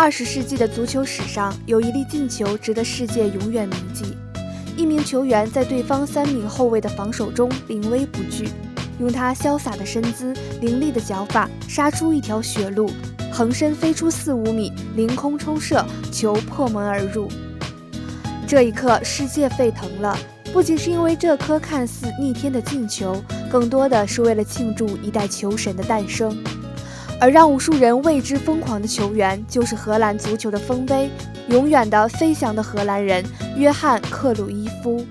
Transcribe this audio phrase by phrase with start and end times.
[0.00, 4.16] 二十世纪的足球史上，有一粒进球值得世界永远铭记。
[4.76, 8.48] 一名球员在对方三名后卫的防守中临危不惧，
[9.00, 12.88] 用他潇洒的身姿、凌厉的脚法杀出一条血路，
[13.32, 17.28] 横身飞出四五米，凌空抽射，球破门而入。
[18.46, 20.16] 这一刻，世界沸腾了，
[20.52, 23.20] 不仅是因为这颗看似逆天的进球，
[23.50, 26.38] 更多的是为了庆祝一代球神的诞生。
[27.20, 31.10] 而让无数人为之疯狂的球员，就是荷兰足球的丰碑，
[31.48, 33.24] 永远的飞翔的荷兰人
[33.56, 35.04] 约翰·克鲁伊夫。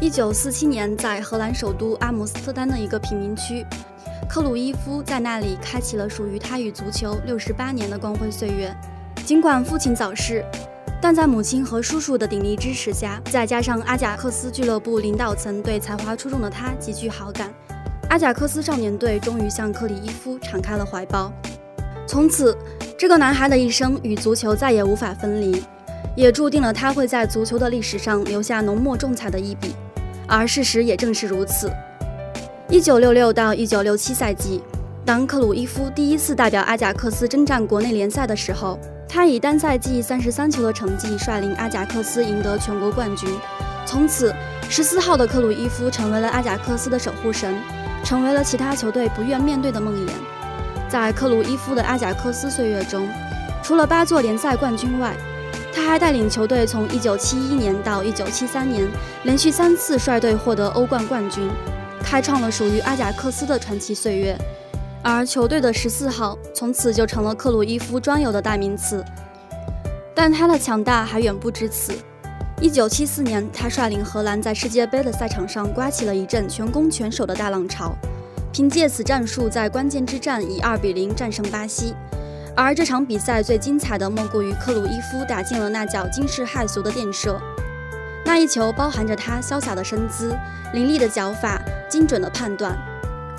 [0.00, 3.64] 一九四七年，在荷兰首都阿姆斯特丹的一个贫民区，
[4.28, 8.74] 克鲁伊夫在那里开启了属于他与足球六十八年的光辉岁月。
[9.24, 10.44] 尽管父亲早逝。
[11.00, 17.54] 但在母亲和叔叔的鼎力支持下，再加上阿贾克斯俱乐部领导层对才华出众的他极具好感，
[18.10, 21.32] 阿贾克斯少年队终于向克里伊夫敞开了怀抱。
[22.04, 22.56] 从此，
[22.98, 25.62] 这个男孩的一生与足球再也无法分离，
[26.16, 29.74] 也注定了他会在足球的历史上留下浓墨重彩的一笔。
[30.26, 31.70] 而事实也正是如此。
[32.68, 34.60] 一九六六到一九六七赛季，
[35.04, 38.78] 当克鲁伊夫第一次代表阿贾克斯征战国内联赛的时候。
[39.08, 43.28] 他以单赛季三十三球的成绩率领阿贾克斯赢得全国冠军，
[43.86, 44.32] 从此
[44.68, 47.56] 十四号的克鲁伊夫成为了阿贾克斯的守护神，
[48.04, 50.10] 成为了其他球队不愿面对的梦魇。
[50.90, 53.08] 在克鲁伊夫的阿贾克斯岁月中，
[53.62, 55.16] 除了八座联赛冠军外，
[55.74, 58.86] 他还带领球队从一九七一年到一九七三年
[59.22, 61.48] 连续三次率队获得欧冠冠军，
[62.04, 64.36] 开创了属于阿贾克斯的传奇岁月。
[65.02, 69.04] 而球队的十四号从此就成了克鲁伊夫专有的代名词，
[70.14, 71.92] 但他的强大还远不止此。
[72.60, 77.94] 一九七四年，他率领荷兰在世界杯的赛场上刮起了一阵全攻全守的大浪潮，
[78.52, 81.94] 凭借此战术，在关键之战以二比零战胜巴西。
[82.56, 87.40] 而这场比赛最精彩的莫过于克鲁伊夫打进了那脚惊世骇俗的垫射，
[88.24, 90.36] 那一球包含着他潇洒的身姿、
[90.72, 92.76] 凌厉的脚法、精准的判断。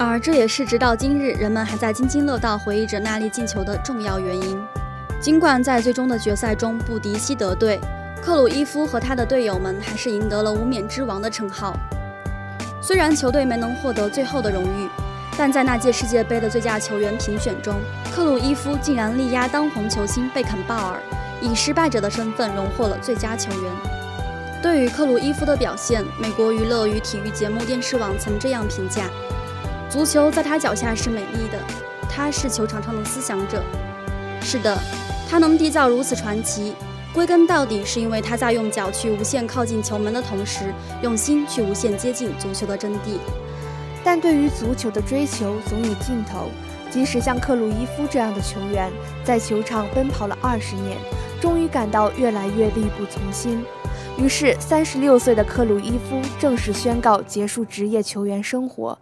[0.01, 4.57] 而这也是直到今日人们还在津津乐道回忆着那粒进球的重要原因。
[5.19, 7.81] 尽管在最终的决赛中不敌西德队，
[8.23, 11.77] 克鲁伊夫和他的队友们还是赢得了“无冕之王”的称号。
[12.81, 14.87] 虽然球队没能获得最后的荣誉，
[15.37, 17.75] 但在那届世界杯的最佳球员评选中，
[18.15, 21.01] 克鲁伊夫竟然力压当红球星贝肯鲍尔，
[21.41, 23.71] 以失败者的身份荣获了最佳球员。
[24.63, 29.09] 对于克鲁伊夫的表现，美国娱乐与体育节目电视网曾这样评价。
[29.89, 31.59] 足球在他脚下是美丽的，
[32.07, 33.63] 他是球场上的思想者。
[34.39, 34.77] 是的，
[35.27, 36.75] 他能缔造如此传奇，
[37.11, 43.17] 归根到底是因为他在用脚去无限靠近球门的同时，用心去无限接近足球的真谛。
[44.03, 46.49] 但对于足球的追求总有尽头，
[46.91, 48.91] 即使像克鲁伊夫这样的球员，
[49.23, 50.99] 在球场奔跑了二十年，
[51.41, 53.65] 终于感到越来越力不从心。
[54.19, 58.95] 于是，三十六岁的克鲁伊夫正式宣告结束职业球员生活。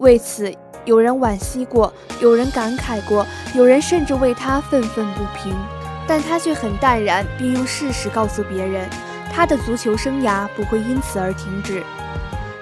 [0.00, 0.50] 为此，
[0.86, 5.54] 有人惋惜过，有人感慨过，有人甚至为他愤愤不平。
[6.08, 8.88] 但他却很淡然，并用事实告诉别人，
[9.30, 11.82] 他的足球生涯不会因此而停止，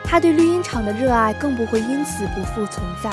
[0.03, 3.09] 他对绿茵场的热爱更不会因此不复存在。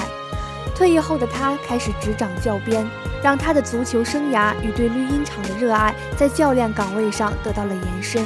[0.74, 2.84] 退役后的他开始执掌教鞭，
[3.22, 8.26] 让他的足球生涯与对绿茵场的热爱在教练岗位上得到了延伸。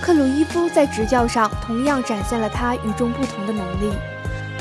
[0.00, 3.92] 克鲁伊夫在执教上同样展现了他与众不同的能力。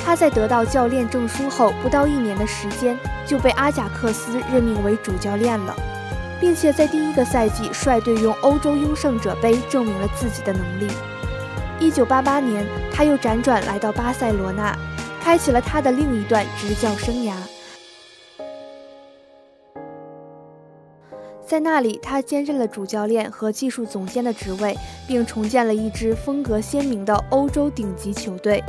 [0.03, 5.75] 他在得到教练证书后不到一年的时间，就被阿贾克斯任命为主教练了，
[6.39, 10.88] 并且在第一个赛季率队用欧洲优胜者杯证明了自己的能力。
[11.79, 14.75] 一九八八年，他又辗转来到巴塞罗那，
[15.22, 17.34] 开启了他的另一段执教生涯。
[21.45, 24.75] 在那里，他兼任了主教练和技术总监的职位，
[25.07, 28.63] 并重建了一支风格鲜明的欧洲顶级球队。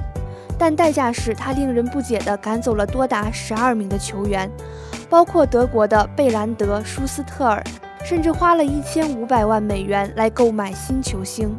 [0.64, 4.48] 但代价是他令人不解地赶走了多达十二名的球员，
[5.10, 7.60] 包括德国的贝兰德、舒斯特尔，
[8.04, 11.52] 甚至花了一千五百万美元来购买新球星。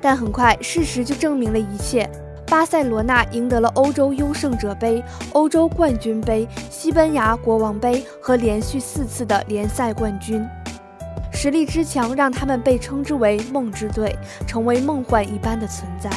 [0.00, 2.08] 但很快，事实就证明了一切：
[2.46, 5.02] 巴塞罗那赢得了欧洲优胜者杯、
[5.32, 10.46] 欧洲冠军杯、西班牙国王杯和连续四次的联赛冠军，
[11.32, 16.08] 实力之强让他们被称之为“梦之队”，成为梦幻一般的存在。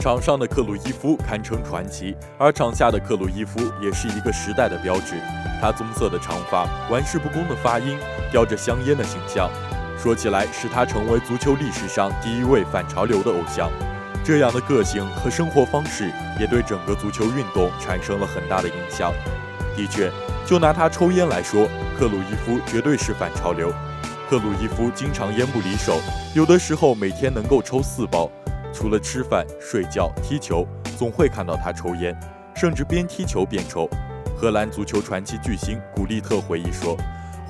[0.00, 5.16] 场上的克鲁伊夫堪称传奇，而场下的克鲁伊夫也是一个时代的标志。
[5.60, 7.98] 他棕色的长发，玩世不恭的发音，
[8.30, 9.50] 叼着香烟的形象，
[10.00, 13.68] 说起来使他成为足球历史上第一位反潮流的偶像。
[14.24, 19.12] 这样的个性和生活方式也对整个足球运动产生了很大的影响。
[19.76, 20.12] 的确，
[20.46, 21.68] 就拿他抽烟来说，
[21.98, 23.72] 克鲁伊夫绝对是反潮流。
[24.30, 26.00] 克鲁伊夫经常烟不离手，
[26.34, 28.30] 有的时候每天能够抽四包。
[28.72, 30.66] 除了吃饭、睡觉、踢球，
[30.96, 32.18] 总会看到他抽烟，
[32.54, 33.88] 甚至边踢球边抽。
[34.36, 36.96] 荷兰足球传奇巨星古利特回忆说：“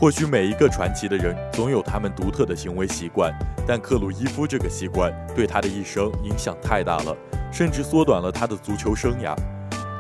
[0.00, 3.30] 或许每一个传奇的人总有他们独特的行为习惯，
[3.66, 7.14] 但克鲁伊夫这个习惯对他的一生影响太大了，
[7.52, 9.36] 甚至缩短了他的足球生涯。”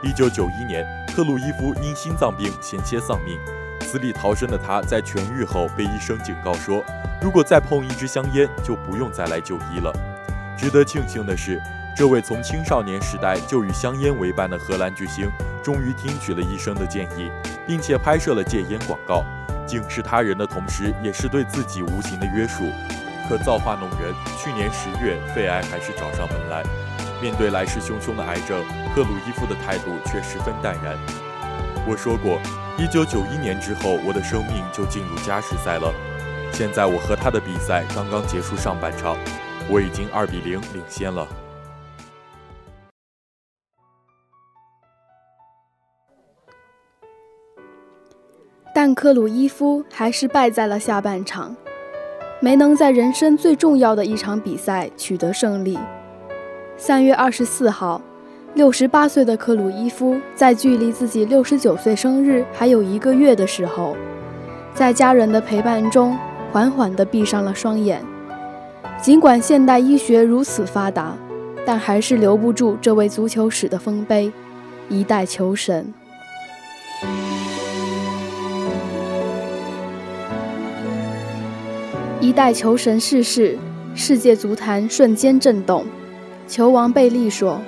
[0.02, 3.36] 一九九一年，克鲁伊夫因心脏病险些丧命，
[3.80, 6.82] 死里逃生的他在痊愈后被医生警告说
[7.20, 9.92] ：“如果再碰一支香烟，就不用再来就医了。”
[10.58, 11.62] 值得庆幸的是，
[11.96, 15.30] 这位从青少年时代就与香烟为伴的荷兰巨星，
[15.62, 17.30] 终于听取了医生的建议，
[17.64, 19.24] 并且拍摄了戒烟广告，
[19.64, 22.64] 警示他人的同时，也是对自己无形的约束。
[23.28, 26.64] 可造化弄人，去年十月，肺癌还是找上门来。
[27.22, 28.64] 面对来势汹汹的癌症，
[28.96, 30.96] 克鲁伊夫的态度却十分淡然。
[31.86, 32.40] 我说过，
[32.76, 35.94] 一九九一年之后，我的生命就进入加时赛了。
[36.52, 39.16] 现在我和他的比赛刚刚结束上半场。
[39.70, 41.28] 我已经二比零领先了，
[48.74, 51.54] 但克鲁伊夫还是败在了下半场，
[52.40, 55.78] 没能在人生最重要的一场比赛取得胜利。
[56.78, 58.00] 三月二十四号，
[58.54, 63.94] 六十八岁的克鲁伊夫在距离自己六十九岁生日还有一个月的时候，
[64.72, 66.16] 在家人的陪伴中，
[66.50, 68.02] 缓缓地闭上了双眼。
[69.00, 71.16] 尽管现代医学如此发达，
[71.64, 74.30] 但还是留不住这位足球史的丰碑——
[74.90, 75.94] 一代球神。
[82.20, 83.56] 一代球神逝世，
[83.94, 85.86] 世界足坛瞬间震动。
[86.48, 87.60] 球王贝利说：“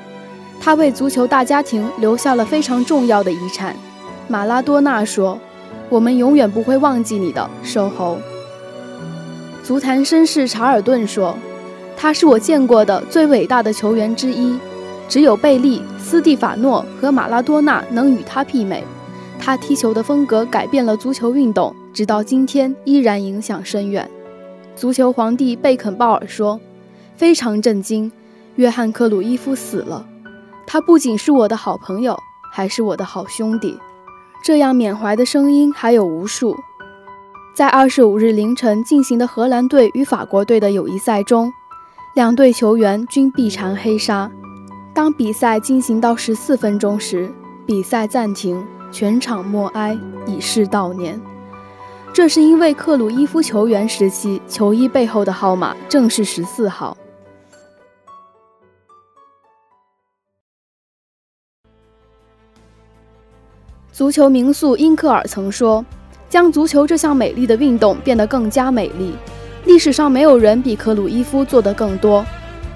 [0.61, 3.77] 他为足球大家庭留下了非常重要的遗产。”
[4.27, 5.39] 马拉多纳说
[5.89, 8.19] ：“我们永远不会忘记你的，瘦猴。”
[9.71, 11.33] 足坛绅士查尔顿说
[11.97, 14.59] ：“他是我见过的最伟大的球员之一，
[15.09, 18.83] 只有贝利、斯蒂法诺和马拉多纳能与他媲美。
[19.39, 24.11] 他踢球的风格改变了足球运动，直到今天依然影响深远。”
[24.75, 26.61] 足球皇帝贝肯鲍尔说
[27.15, 28.11] ：“非常震惊，
[28.57, 30.05] 约翰·克鲁伊夫死了。
[30.67, 32.19] 他不仅是我的好朋友，
[32.53, 33.79] 还是我的好兄弟。”
[34.43, 36.57] 这样缅怀的声音还有无数。
[37.53, 41.53] 在二十五日凌晨进行的荷兰队与法国队的友谊赛中，
[42.15, 44.31] 两队球员均臂缠黑纱。
[44.95, 47.31] 当比赛进行到十四分钟时，
[47.67, 51.21] 比赛暂停，全场默哀，以示悼念。
[52.13, 56.97] 这是因为克鲁伊夫球员时期球衣背后的号码正是十四号。
[63.93, 65.85] 足球名宿英克尔曾说。
[66.31, 69.13] 将足球这项美丽的运动变得更加美丽，
[69.65, 72.25] 历史上没有人比克鲁伊夫做得更多。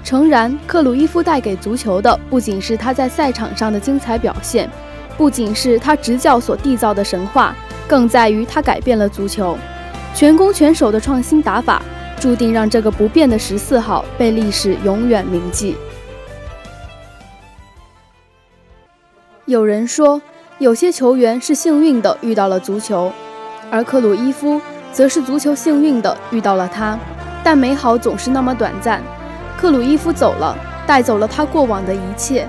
[0.03, 4.69] 诚然，克鲁伊夫带给足球的不仅是他在赛场上的精彩表现，
[5.17, 7.55] 不仅是他执教所缔造的神话，
[7.87, 9.57] 更在于他改变了足球。
[10.13, 11.81] 全攻全守的创新打法，
[12.19, 15.77] 注定让这个不变的十四号被历史永远铭记。
[19.45, 20.21] 有人说，
[20.59, 23.13] 有些球员是幸运的遇到了足球。
[23.75, 24.61] 而克鲁伊夫
[24.93, 26.97] 则是足球幸运的遇到了他，
[27.43, 29.03] 但美好总是那么短暂。
[29.57, 32.47] 克鲁伊夫走了，带走了他过往的一切。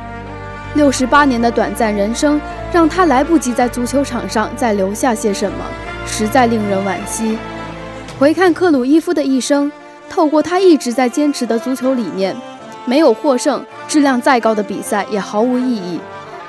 [0.77, 2.41] 六十八年的短暂人生，
[2.73, 5.59] 让他来不及在足球场上再留下些什么，
[6.07, 7.37] 实在令人惋惜。
[8.21, 9.73] 回看克鲁伊夫的一生，
[10.09, 12.37] 透过他一直在坚持的足球理念，
[12.85, 15.99] 没有获胜，质量再高的比赛也毫无意义；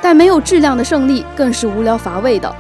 [0.04, 2.56] 但没有质量的胜利，更是无聊乏味的。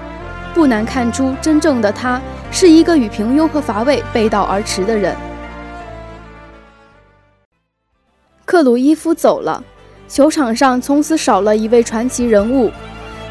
[0.57, 5.15] 不难看出，真正的他是一个与平庸和乏味背道而驰的人。
[8.43, 9.63] 克鲁伊夫走了，
[10.09, 12.71] 球场上从此少了一位传奇人物。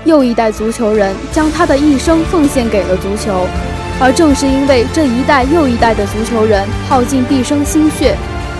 [0.04, 3.44] 又一代足球人将他的一生奉献给了足球，
[4.00, 8.16] 而正是因为这一代又一代的足球人耗尽毕生心血，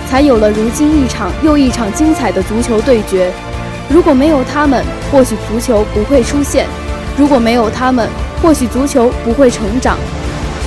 [0.09, 3.31] 才有了如今一场又一场精彩的足球对决。
[3.89, 6.67] 如果没有他们，或许足球不会出现；
[7.17, 8.09] 如果没有他们，
[8.43, 9.97] 或许足球不会成长，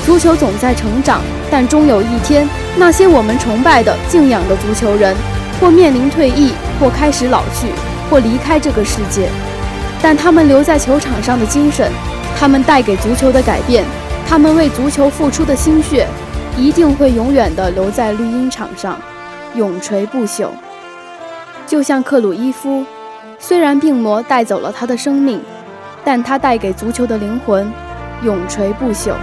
[0.05, 1.21] 足球总在成长，
[1.51, 2.47] 但终有一天，
[2.77, 5.15] 那些我们崇拜的、敬仰的足球人，
[5.59, 7.67] 或面临退役，或开始老去，
[8.09, 9.29] 或离开这个世界。
[10.01, 11.91] 但他们留在球场上的精神，
[12.37, 13.83] 他们带给足球的改变，
[14.27, 16.07] 他们为足球付出的心血，
[16.57, 18.97] 一定会永远地留在绿茵场上，
[19.55, 20.47] 永垂不朽。
[21.67, 22.83] 就像克鲁伊夫，
[23.37, 25.41] 虽然病魔带走了他的生命，
[26.11, 27.71] 但他带给足球的灵魂，
[28.23, 29.13] 永垂不朽。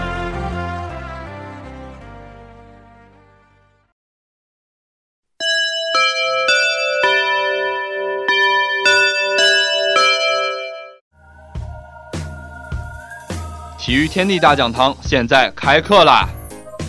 [13.76, 16.28] 体育天地大讲堂现在开课啦！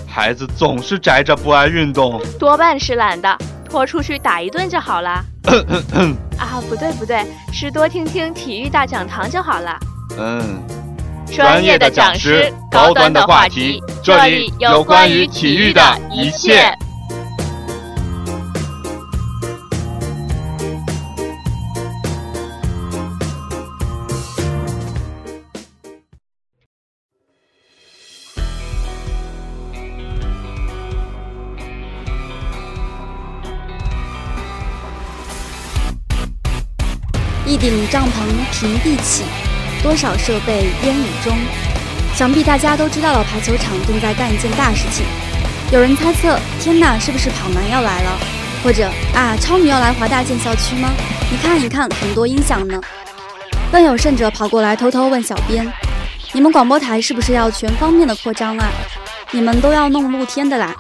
[0.08, 3.36] 孩子总是宅着不爱运动，多半是懒的，
[3.68, 5.26] 拖出去打一顿就好了。
[6.38, 9.78] 啊，不对不对，是多听听体育大讲堂就好了。
[10.18, 10.62] 嗯，
[11.28, 16.78] 专业的讲师，高端的话题，这里有关于体育的一切。
[37.90, 38.12] 帐篷
[38.52, 39.24] 平地起，
[39.82, 41.38] 多少设备烟雨中。
[42.14, 45.06] 想必大家都知道了，排球场正在干一件大事情。
[45.72, 48.20] 有人猜测：天哪，是不是跑男要来了？
[48.64, 50.90] 或者啊，超女要来华大建校区吗？
[51.32, 52.82] 你看一看，很多音响呢。
[53.72, 55.72] 更有甚者跑过来偷偷问小编：
[56.34, 58.68] 你们广播台是不是要全方面的扩张啊？
[59.32, 60.74] 你们都要弄露天的啦？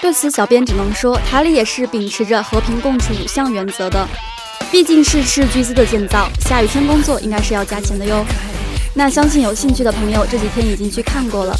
[0.00, 4.08] 对此，小编只能说，台里也是秉持着和平共处五项原则的。
[4.70, 8.24] 毕竟是斥巨资的建造，下雨天工作应该是要加钱的哟。
[8.94, 11.56] 那相信有兴趣的朋友这几天已经去看过了，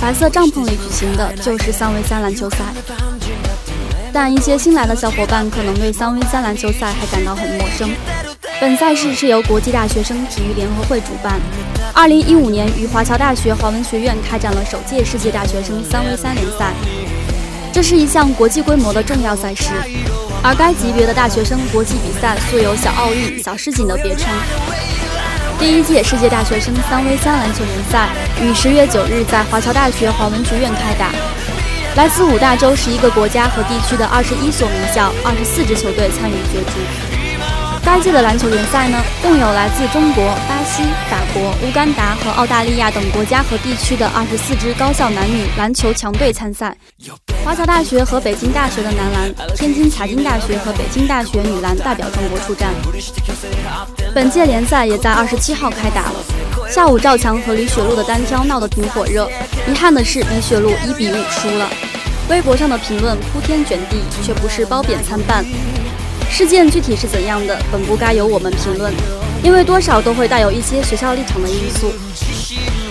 [0.00, 2.58] 白色帐篷里举行的就是三 v 三篮球赛。
[4.12, 7.90] 但一些新来的小伙伴可能对三 v 三篮球赛还感到很陌生。
[8.60, 11.38] 本赛事是由国际大学生体育联合会主办，
[11.92, 16.72] 二零一五年于华侨大学华文学院开展了首届世界大学生三 v 三联赛，
[17.72, 19.70] 这是一项国际规模的重要赛事。
[20.42, 24.28] 而该级别的大学生国际比赛素有“小奥运”“小世锦”的别称。
[25.58, 28.08] 第一届世界大学生三 v 三篮球联赛
[28.42, 31.10] 于十月九日在华侨大学华文学院开打，
[31.96, 37.15] 来自五大洲十一个国家和地区的二十一所名校、二十四支球队参与角逐。
[37.86, 46.76] 该届的篮球联赛呢，共有来自中国、巴西、法国、乌干达和澳大利亚等国家和地区的二十四支高校男女篮球强队参赛。
[47.44, 52.74] 华侨大学和北京大学的男篮，天津财经大学和北京大学女篮代表中国出战。
[54.12, 56.16] 本届联赛也在二十七号开打了。
[56.68, 59.30] 下午赵强和李雪璐的单挑闹得挺火热，
[59.70, 61.70] 遗憾的是李雪璐一比五输了。
[62.28, 65.44] 微博上的评论铺天卷地，却不是褒贬参半。
[66.36, 68.92] 事件具体是怎样的，本不该由我们评论，
[69.42, 71.90] 因为多少都会带有一些学校立场的因素。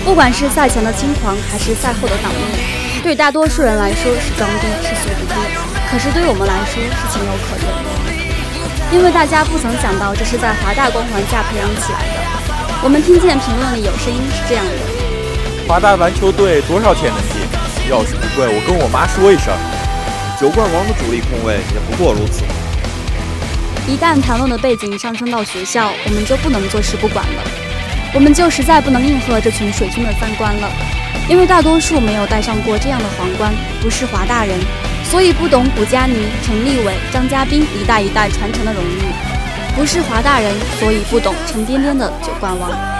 [0.03, 3.03] 不管是赛前的轻狂，还是赛后的挡逆。
[3.03, 5.35] 对大多数人来说是装逼是素质低，
[5.91, 8.97] 可是对我们来说是情有可原。
[8.97, 12.81] 因为大家不曾想到这是在华大光环下培养起来的。
[12.81, 17.45] 我们听见评论里有声音是这样的：华大篮球队多少钱能进？
[17.91, 19.53] 要是不贵，我跟我妈说一声。
[20.41, 22.41] 九冠王的主力控卫也不过如此。
[23.87, 27.43] 一旦谈论的背景上升到学校，我们就不能坐视不管了，
[28.15, 30.67] 我们就实在不能应和这群水军的三观了。
[31.29, 34.59] 因为大多数没有戴上过这样的皇冠，不是华大人，
[35.03, 39.01] 所以不懂古佳妮、陈立伟、张家斌一代一代传承的荣誉；
[39.75, 42.94] 不是华大人，所以不懂沉甸甸的九冠王。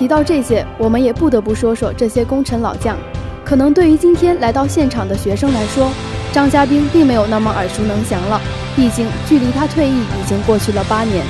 [0.00, 2.96] 提到这些，我们也不得不说说这些功臣老将。
[3.44, 5.90] 可能对于今天来到现场的学生来说，
[6.32, 8.40] 张家斌并没有那么耳熟能详了，
[8.74, 11.22] 毕竟距离他退役已经过去了八年。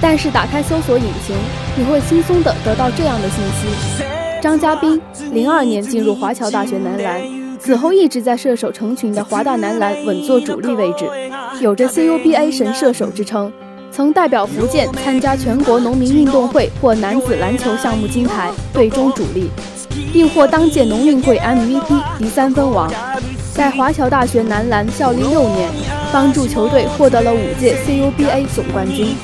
[0.00, 1.36] 但是打开搜索引擎，
[1.76, 4.02] 你会轻松地得到这样的信息：
[4.40, 4.98] 张家斌，
[5.30, 7.20] 零二年进入华侨大学男篮，
[7.58, 11.04] 此后一直在射手成群的华大男篮稳坐主力位置，
[11.60, 13.52] 有着 CUBA 神射手之称，
[13.94, 19.50] 曾代表福建参加全国农民运动会获男子篮球项目金牌，队中主力，
[20.10, 22.90] 并获当届农运会 MVP 及三分王。
[23.52, 25.68] 在华侨大学男篮效力六年，
[26.10, 29.14] 帮助球队获得了五届 CUBA 总冠军。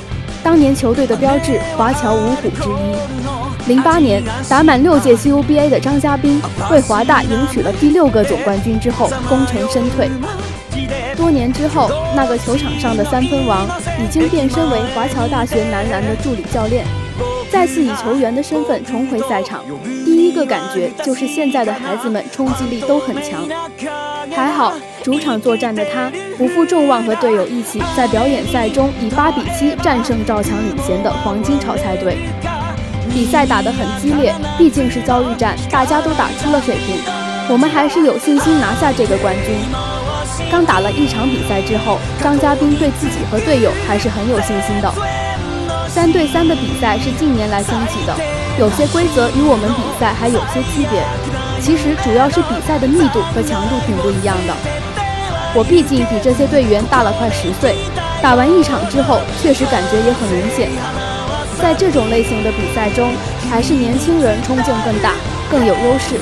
[0.45, 3.69] 当年球队的标志“华侨五虎”之一。
[3.69, 10.11] 零八年打满六届 CUBA 的张家斌为华大赢取了第六个总冠军之后，功成身退。
[11.29, 13.69] 多年之后，那个球场上的三分王
[14.03, 16.87] 已经变身为华侨大学男篮的助理教练。
[17.51, 19.63] 再次以球员的身份重回赛场，
[20.07, 23.47] 第一个感觉就是现在的孩子们冲击力都很强。
[24.35, 32.17] 还好，主场作战的他不负众望，和队友一起在表演赛中以八比七战胜赵强领衔的黄金炒菜队。
[33.13, 36.97] 比赛打得很激烈，毕竟是遭遇战，大家都打出了水平，
[37.51, 39.98] 我们还是有信心拿下这个冠军。
[40.51, 44.93] 刚打了一场比赛之后，张家斌对自己和队友还是很有信心的。
[45.89, 48.15] 三对三的比赛是近年来兴起的，
[48.59, 51.03] 有些规则与我们比赛还有些区别。
[51.61, 54.55] 其实主要是比赛的密度和强度挺不一样的。
[55.55, 57.75] 我毕竟比这些队员大了快十岁，
[58.23, 60.71] 打完一场之后，确实感觉也很明显。
[61.61, 63.13] 在这种类型的比赛中，
[63.51, 65.15] 还是年轻人冲劲更大，
[65.51, 66.15] 更有优势。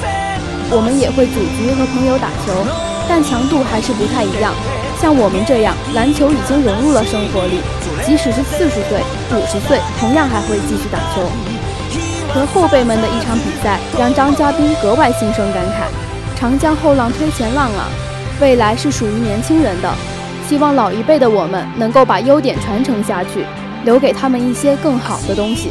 [0.71, 2.65] 我们也会组局和朋友打球，
[3.09, 4.53] 但强度还是不太一样。
[5.01, 7.61] 像我们这样，篮球已经融入了生活里，
[8.05, 9.01] 即使是四十岁、
[9.33, 11.23] 五十岁，同样还会继续打球。
[12.33, 15.89] 和后辈们的一场比赛，让张家斌格外心生感慨
[16.37, 17.89] ：“长江后浪推前浪啊，
[18.41, 19.93] 未来是属于年轻人的。
[20.49, 23.45] 希望老一辈的我们能够把优点传承下去。”
[23.85, 25.71] 留给他们一些更好的东西。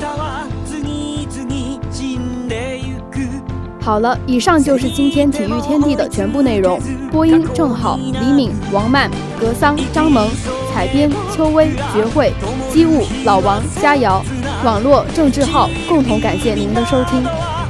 [3.86, 6.82] 好了，以上就是今天体育天地的全部内容。
[7.12, 10.28] 播音：郑好、李敏、王曼、格桑、张萌；
[10.74, 12.34] 采编：邱薇、绝慧、
[12.74, 14.24] 机务、老王、佳瑶；
[14.64, 15.70] 网络：郑志浩。
[15.88, 17.24] 共同感谢您的收听，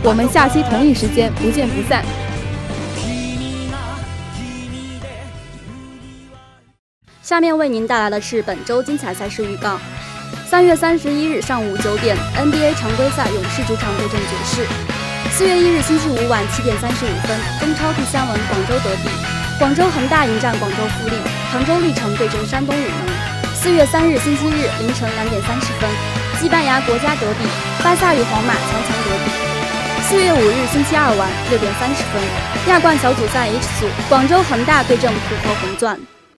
[0.04, 2.02] 我们下期同一时间不见不散。
[7.22, 9.78] 下面为您带来的是本周精彩赛事预告。
[10.48, 14.95] 三月三十一日上午九点，NBA 常规赛勇士主场对阵爵士。
[15.32, 19.10] 四月一日星期五晚七点三十五分，中超第三轮广州德比，
[19.60, 21.16] 广州恒大迎战广州富力，
[21.52, 23.16] 杭州绿城对阵山东鲁能。
[23.54, 25.90] 四月三日星期日凌晨两点三十分，
[26.40, 27.48] 西班牙国家德比，
[27.84, 29.32] 巴萨与皇马强强德比。
[30.08, 32.22] 四月五日星期二晚六点三十分，
[32.68, 36.00] 亚冠小组赛 H 组，广州恒大对阵浦和红钻。